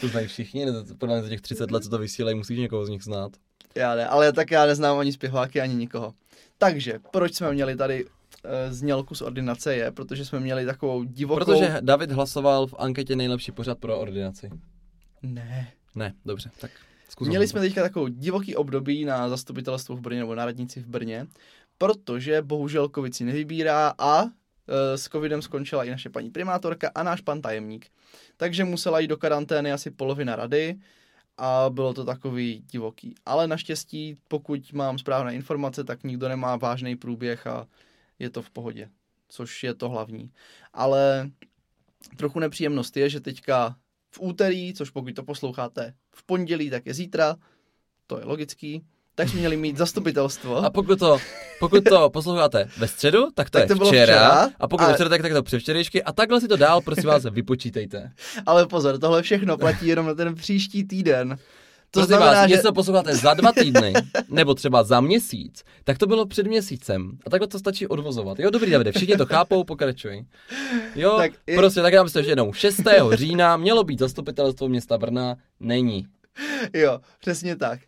[0.00, 0.66] To znají všichni,
[0.98, 3.32] podle mě za těch 30 let, co to vysílají, musíš někoho z nich znát.
[3.74, 6.14] Já ne, ale tak já neznám ani zpěváky, ani nikoho.
[6.58, 8.06] Takže, proč jsme měli tady
[8.44, 11.44] e, znělku z ordinace je, protože jsme měli takovou divokou...
[11.44, 14.50] Protože David hlasoval v anketě nejlepší pořad pro ordinaci.
[15.22, 15.68] Ne.
[15.94, 16.70] Ne, dobře, tak
[17.12, 17.28] zkus.
[17.28, 21.26] Měli jsme teďka takovou divoký období na zastupitelstvu v Brně nebo na radnici v Brně,
[21.78, 24.28] protože bohužel covid si nevybírá a e,
[24.98, 27.86] s covidem skončila i naše paní primátorka a náš pan tajemník.
[28.36, 30.78] Takže musela jít do karantény asi polovina rady
[31.38, 33.14] a bylo to takový divoký.
[33.26, 37.66] Ale naštěstí, pokud mám správné informace, tak nikdo nemá vážný průběh a
[38.18, 38.88] je to v pohodě,
[39.28, 40.30] což je to hlavní.
[40.72, 41.30] Ale
[42.16, 43.76] trochu nepříjemnost je, že teďka
[44.14, 47.36] v úterý, což pokud to posloucháte v pondělí, tak je zítra,
[48.06, 48.82] to je logický,
[49.14, 50.56] tak jsme měli mít zastupitelstvo.
[50.56, 51.18] A pokud to,
[51.58, 54.50] pokud to posloucháte ve středu, tak to Tak je to bylo včera, včera.
[54.60, 57.04] a pokud A- ve čtvrtek, tak je to převčerejšky a takhle si to dál, prosím
[57.04, 58.12] vás, vypočítejte.
[58.46, 61.38] Ale pozor, tohle všechno platí jenom na ten příští týden.
[61.94, 63.92] To Prosím znamená, vás, že- něco posloucháte za dva týdny,
[64.28, 67.18] nebo třeba za měsíc, tak to bylo před měsícem.
[67.26, 68.38] A takhle to stačí odvozovat.
[68.38, 70.24] Jo, dobrý, Davide, všichni to chápou, pokračuj.
[70.94, 72.80] Jo, Tak prostě, tak já myslím, že jednou 6.
[73.12, 76.06] října mělo být zastupitelstvo města Brna, není.
[76.74, 77.80] Jo, přesně tak.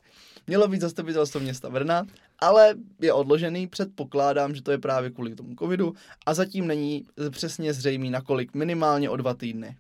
[0.47, 2.07] Mělo být zastupitelstvo města Brna,
[2.39, 5.95] ale je odložený, předpokládám, že to je právě kvůli tomu covidu
[6.27, 9.77] a zatím není přesně zřejmý nakolik, minimálně o dva týdny.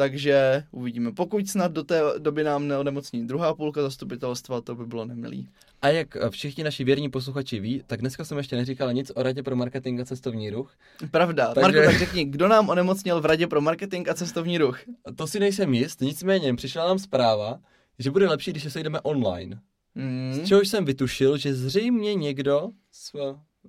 [0.00, 1.12] Takže uvidíme.
[1.12, 5.48] Pokud snad do té doby nám neonemocní druhá půlka zastupitelstva, to by bylo nemilý.
[5.82, 9.22] A jak eh, všichni naši věrní posluchači ví, tak dneska jsem ještě neříkal nic o
[9.22, 10.76] Radě pro marketing a cestovní ruch.
[11.10, 11.54] Pravda.
[11.54, 11.78] Takže- Takže...
[11.78, 14.78] Marko, tak řekni, kdo nám onemocnil v Radě pro marketing a cestovní ruch?
[15.16, 17.60] To si nejsem jist, nicméně přišla nám zpráva,
[17.98, 19.60] že bude lepší, když se sejdeme online.
[19.96, 20.34] Hmm.
[20.34, 23.12] Z čehož jsem vytušil, že zřejmě někdo z,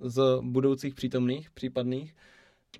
[0.00, 2.14] z budoucích přítomných, případných,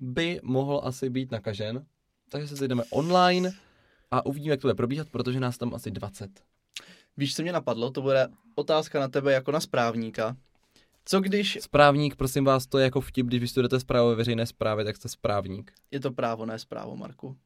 [0.01, 1.85] by mohl asi být nakažen.
[2.33, 3.53] Takže se sejdeme online
[4.11, 6.29] a uvidíme, jak to bude probíhat, protože nás tam asi 20.
[7.17, 7.91] Víš, co mě napadlo?
[7.91, 10.37] To bude otázka na tebe jako na správníka.
[11.05, 14.85] Co když Správník, prosím vás, to je jako vtip, když vystudujete zprávu ve veřejné správě,
[14.85, 15.73] tak jste správník.
[15.91, 17.37] je to právo, ne zprávo, Marku?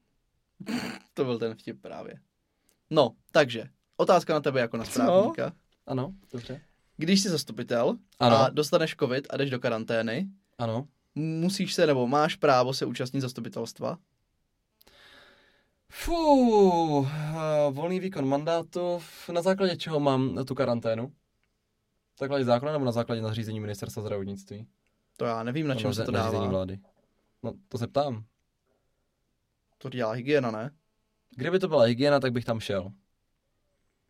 [1.14, 2.20] to byl ten vtip právě.
[2.90, 4.92] No, takže, otázka na tebe jako na Co?
[4.92, 5.54] správníka.
[5.88, 6.62] Ano, dobře.
[6.98, 10.88] Když jsi zastupitel Ano, a dostaneš covid a jdeš do karantény, ano.
[11.16, 13.98] musíš se nebo máš právo se účastnit zastupitelstva?
[15.90, 19.02] Fú, eh, volný výkon mandátu,
[19.34, 21.04] na základě čeho mám tu karanténu?
[21.04, 21.12] Na
[22.20, 24.68] základě zákona nebo na základě nařízení ministerstva zdravotnictví?
[25.18, 26.52] To já nevím, na čem se to nařízení dává.
[26.52, 26.80] vlády.
[27.44, 28.24] No, to se ptám.
[29.78, 30.72] To dělá hygiena, ne?
[31.36, 32.92] Kdyby to byla hygiena, tak bych tam šel.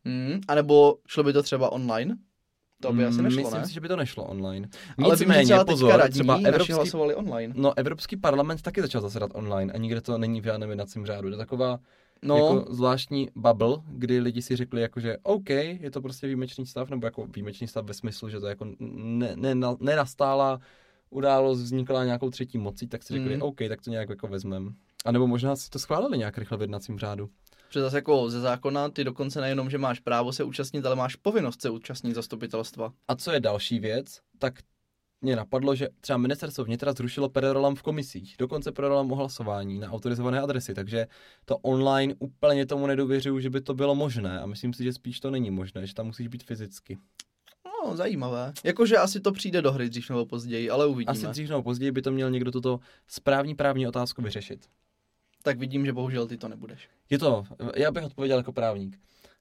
[0.05, 2.17] Hmm, a nebo šlo by to třeba online?
[2.81, 3.67] To by asi Mm, nešlo, Myslím ne?
[3.67, 4.67] si, že by to nešlo online.
[4.97, 7.53] Nicméně, třeba pozor, radní třeba Evropský, hlasovali online.
[7.57, 11.27] no, Evropský parlament taky začal zasedat online a nikde to není v žádném jednacím řádu.
[11.29, 11.79] To je taková
[12.23, 16.65] No, jako zvláštní bubble, kdy lidi si řekli, jako, že OK, je to prostě výjimečný
[16.65, 20.59] stav, nebo jako výjimečný stav ve smyslu, že to jako ne, ne, nenastála
[21.09, 23.41] událost, vznikla nějakou třetí mocí, tak si řekli, Mm.
[23.41, 24.73] OK, tak to nějak jako vezmem.
[25.05, 27.29] A nebo možná si to schválili nějak rychle v jednacím řádu.
[27.67, 31.15] Protože zase jako ze zákona ty dokonce nejenom, že máš právo se účastnit, ale máš
[31.15, 32.93] povinnost se účastnit zastupitelstva.
[33.07, 34.53] A co je další věc, tak
[35.21, 39.91] mě napadlo, že třeba ministerstvo vnitra zrušilo perolam v komisích, dokonce perolam o hlasování na
[39.91, 41.07] autorizované adresy, takže
[41.45, 45.19] to online úplně tomu nedůvěřuju, že by to bylo možné a myslím si, že spíš
[45.19, 46.97] to není možné, že tam musíš být fyzicky.
[47.65, 48.53] No, zajímavé.
[48.63, 51.11] Jakože asi to přijde do hry dřív nebo později, ale uvidíme.
[51.11, 54.69] Asi dřív nebo později by to měl někdo tuto správní právní otázku vyřešit.
[55.47, 56.89] Tak vidím, že bohužel ty to nebudeš.
[57.09, 57.43] Je to,
[57.75, 58.99] já bych odpověděl jako právník.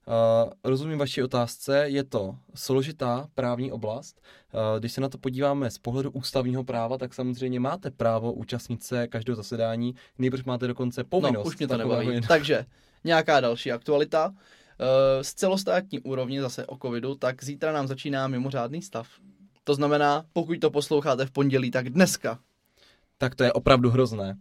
[0.09, 4.21] Uh, rozumím vaší otázce, je to složitá právní oblast.
[4.55, 8.83] Uh, když se na to podíváme z pohledu ústavního práva, tak samozřejmě máte právo účastnit
[8.83, 11.45] se každého zasedání, nejbrž máte dokonce povinnost.
[11.45, 12.07] no, už mě to nebaví.
[12.09, 12.65] jen- Takže,
[13.05, 14.35] nějaká další aktualita.
[14.81, 19.09] Eh, Z celostátní úrovně zase o covidu, tak zítra nám začíná mimořádný stav.
[19.65, 22.39] To znamená, pokud to posloucháte v pondělí, tak dneska.
[23.19, 24.37] Tak to je opravdu hrozné.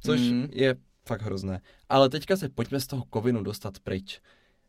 [0.00, 0.48] Což Mm.
[0.52, 0.76] je
[1.06, 1.60] fakt hrozné.
[1.88, 4.20] Ale teďka se pojďme z toho kovinu dostat pryč.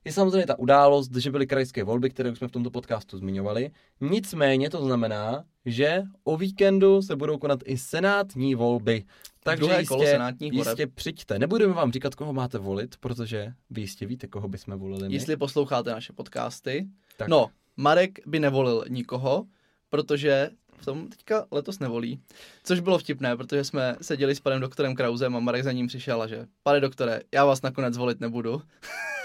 [0.06, 3.71] Je samozřejmě ta událost, že byly krajské volby, které už jsme v tomto podcastu zmiňovali.
[4.02, 9.04] Nicméně to znamená, že o víkendu se budou konat i senátní volby.
[9.43, 10.36] Takže Druhé kolo jistě, voleb.
[10.41, 11.39] jistě přijďte.
[11.39, 15.13] Nebudeme vám říkat, koho máte volit, protože vy jistě víte, koho bychom volili my.
[15.13, 16.88] Jestli posloucháte naše podcasty.
[17.17, 17.28] Tak.
[17.28, 19.45] No, Marek by nevolil nikoho,
[19.89, 22.20] protože v tom teďka letos nevolí.
[22.63, 26.22] Což bylo vtipné, protože jsme seděli s panem doktorem Krausem a Marek za ním přišel
[26.22, 28.62] a že, pane doktore, já vás nakonec volit nebudu.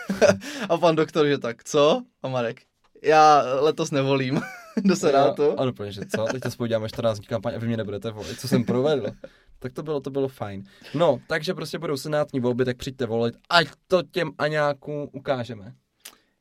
[0.68, 2.02] a pan doktor, že tak, co?
[2.22, 2.62] A Marek,
[3.02, 4.40] já letos nevolím
[4.84, 5.42] do Senátu.
[5.42, 6.24] Jo, ano, protože co?
[6.32, 8.40] Teď spolu děláme 14 dní kampaň a vy mě nebudete volit.
[8.40, 9.06] Co jsem provedl?
[9.62, 10.64] tak to bylo, to bylo fajn.
[10.94, 15.74] No, takže prostě budou senátní volby, tak přijďte volit, ať to těm aňákům ukážeme.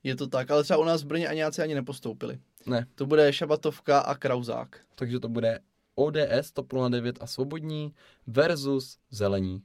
[0.03, 2.39] Je to tak, ale třeba u nás v Brně Aňáci ani nepostoupili.
[2.65, 4.79] Ne, To bude Šabatovka a Krauzák.
[4.95, 5.59] takže to bude
[5.95, 7.93] ODS, TOP 09 a Svobodní
[8.27, 9.61] versus Zelení.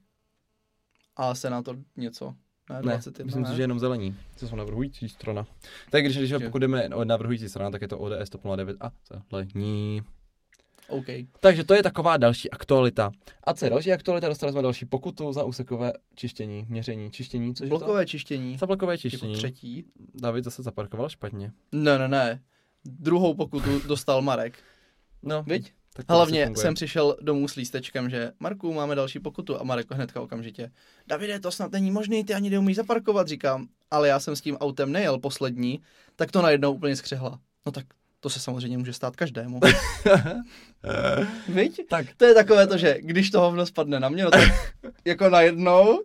[1.17, 2.35] A senátor něco.
[2.71, 3.51] Ne, Ne, 21, myslím ne?
[3.51, 4.17] si, že jenom Zelení.
[4.37, 5.47] Co jsou navrhující strana.
[5.91, 8.91] Tak když, když pokud jdeme o navrhující strana, tak je to ODS, TOP 09 a
[9.31, 10.03] Zelení.
[10.89, 11.07] OK.
[11.41, 13.11] Takže to je taková další aktualita.
[13.45, 14.29] A co je další aktualita?
[14.29, 18.53] Dostali jsme další pokutu za úsekové čištění, měření, čištění, což je Blokové čištění.
[18.53, 18.59] to?
[18.59, 19.35] Za blokové Jako čištění.
[19.35, 19.85] třetí.
[20.15, 21.53] David zase zaparkoval špatně.
[21.73, 22.43] Ne, ne, ne.
[22.87, 24.59] Druhou pokutu dostal Marek.
[25.23, 25.73] No, Viď?
[25.93, 30.21] tak Hlavně jsem přišel domů s lístečkem, že Marku, máme další pokutu a Marek hnedka
[30.21, 30.71] okamžitě.
[31.07, 33.69] Davide, to snad není možný, ty ani neumíš zaparkovat, říkám.
[33.91, 35.83] Ale já jsem s tím autem nejel poslední,
[36.17, 37.41] tak to najednou úplně skřehla.
[37.67, 37.87] No tak
[38.21, 39.61] to se samozřejmě může stát každému.
[41.49, 41.81] Viď?
[41.89, 44.75] Tak, To je takové to, že když to hovno spadne na mě, no tak
[45.05, 46.01] jako najednou,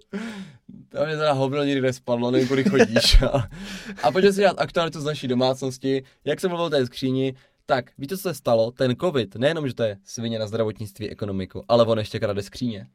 [0.89, 3.21] Tam mě teda hovno nikde spadlo, nevím, kudy chodíš.
[3.21, 3.47] A,
[4.03, 6.03] a pojďme si dělat aktualitu z naší domácnosti.
[6.25, 7.33] Jak jsem mluvil o té skříni,
[7.65, 8.71] tak víte, co se stalo?
[8.71, 12.87] Ten covid, nejenom, že to je svině na zdravotnictví, ekonomiku, ale on ještě krade skříně.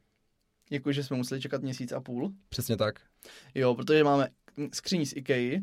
[0.70, 2.32] Jako, že jsme museli čekat měsíc a půl.
[2.48, 3.00] Přesně tak.
[3.54, 4.28] Jo, protože máme
[4.72, 5.60] skříň z IKEA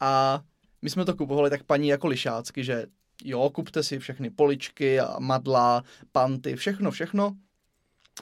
[0.00, 0.42] a
[0.82, 2.86] my jsme to kupovali tak paní jako lišácky, že
[3.24, 7.36] jo, kupte si všechny poličky a madla, panty, všechno, všechno.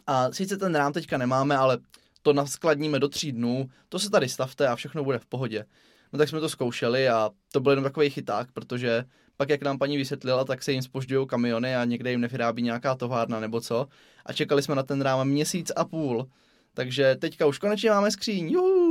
[0.07, 1.79] A sice ten rám teďka nemáme, ale
[2.23, 5.65] to naskladníme do tří dnů, to se tady stavte a všechno bude v pohodě.
[6.13, 9.05] No tak jsme to zkoušeli a to byl jenom takový chyták, protože
[9.37, 12.95] pak, jak nám paní vysvětlila, tak se jim spožďují kamiony a někde jim nevyrábí nějaká
[12.95, 13.89] továrna nebo co.
[14.27, 16.29] A čekali jsme na ten rám měsíc a půl.
[16.75, 18.49] Takže teďka už konečně máme skříň.
[18.51, 18.90] Juhu!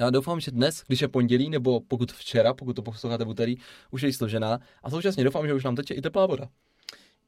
[0.00, 3.56] Já doufám, že dnes, když je pondělí, nebo pokud včera, pokud to posloucháte v úterý,
[3.90, 4.60] už je složená.
[4.82, 6.48] A současně doufám, že už nám teče i teplá voda.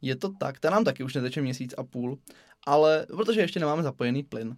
[0.02, 2.18] Je to tak, ta nám taky už neteče měsíc a půl,
[2.66, 4.56] ale protože ještě nemáme zapojený plyn.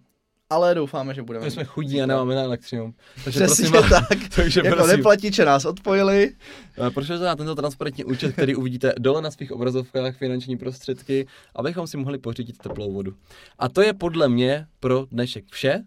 [0.49, 1.45] Ale doufáme, že budeme.
[1.45, 2.93] My jsme chudí a nemáme na elektřinu.
[3.23, 4.19] Takže Přesně prosím, tak.
[4.35, 6.35] takže jako prosím, neplatí, že nás odpojili.
[6.87, 11.87] eh, prošlete na tento transparentní účet, který uvidíte dole na svých obrazovkách finanční prostředky, abychom
[11.87, 13.13] si mohli pořídit teplou vodu.
[13.59, 15.83] A to je podle mě pro dnešek vše.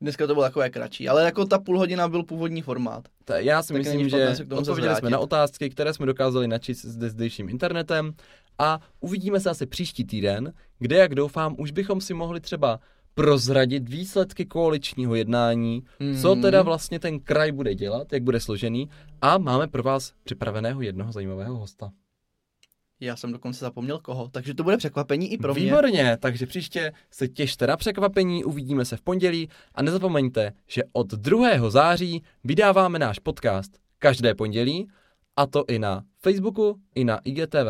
[0.00, 3.08] Dneska to bylo takové kratší, ale jako ta půl hodina byl původní formát.
[3.24, 7.08] Ta- Já si Tak myslím, že odpověděli jsme na otázky, které jsme dokázali načíst s
[7.10, 8.12] zdejším internetem
[8.58, 12.80] a uvidíme se asi příští týden, kde, jak doufám, už bychom si mohli třeba
[13.14, 15.82] prozradit výsledky koaličního jednání,
[16.22, 16.42] co Mhm.
[16.42, 18.88] teda vlastně ten kraj bude dělat, jak bude složený
[19.22, 21.90] a máme pro vás připraveného jednoho zajímavého hosta.
[23.00, 25.64] Já jsem dokonce zapomněl koho, takže to bude překvapení i pro mě.
[25.64, 31.06] Výborně, takže příště se těšte na překvapení, uvidíme se v pondělí a nezapomeňte, že od
[31.06, 31.70] 2.
[31.70, 34.88] září vydáváme náš podcast každé pondělí
[35.36, 37.68] a to i na Facebooku, i na IGTV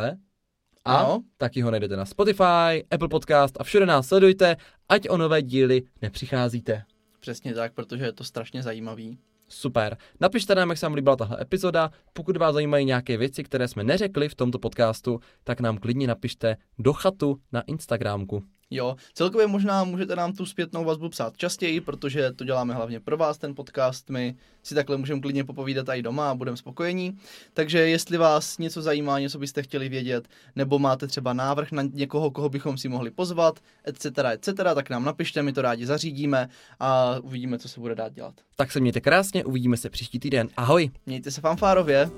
[0.84, 1.22] a Ano.
[1.36, 4.56] taky ho najdete na Spotify, Apple Podcast a všude nás sledujte,
[4.88, 6.82] ať o nové díly nepřicházíte.
[7.20, 9.18] Přesně tak, protože je to strašně zajímavý.
[9.48, 9.96] Super.
[10.20, 11.90] Napište nám, jak se vám líbila tahle epizoda.
[12.12, 16.56] Pokud vás zajímají nějaké věci, které jsme neřekli v tomto podcastu, tak nám klidně napište
[16.78, 18.44] do chatu na Instagramku.
[18.70, 23.16] Jo, celkově možná můžete nám tu zpětnou vazbu psát častěji, protože to děláme hlavně pro
[23.16, 24.10] vás, ten podcast.
[24.10, 27.18] My si takhle můžeme klidně popovídat i doma a budeme spokojení.
[27.54, 32.30] Takže jestli vás něco zajímá, něco byste chtěli vědět, nebo máte třeba návrh na někoho,
[32.30, 36.48] koho bychom si mohli pozvat, etc., etc., tak nám napište, my to rádi zařídíme
[36.80, 38.34] a uvidíme, co se bude dát dělat.
[38.56, 40.48] Tak se mějte krásně, uvidíme se příští týden.
[40.56, 40.90] Ahoj!
[41.06, 42.10] Mějte se fanfárově.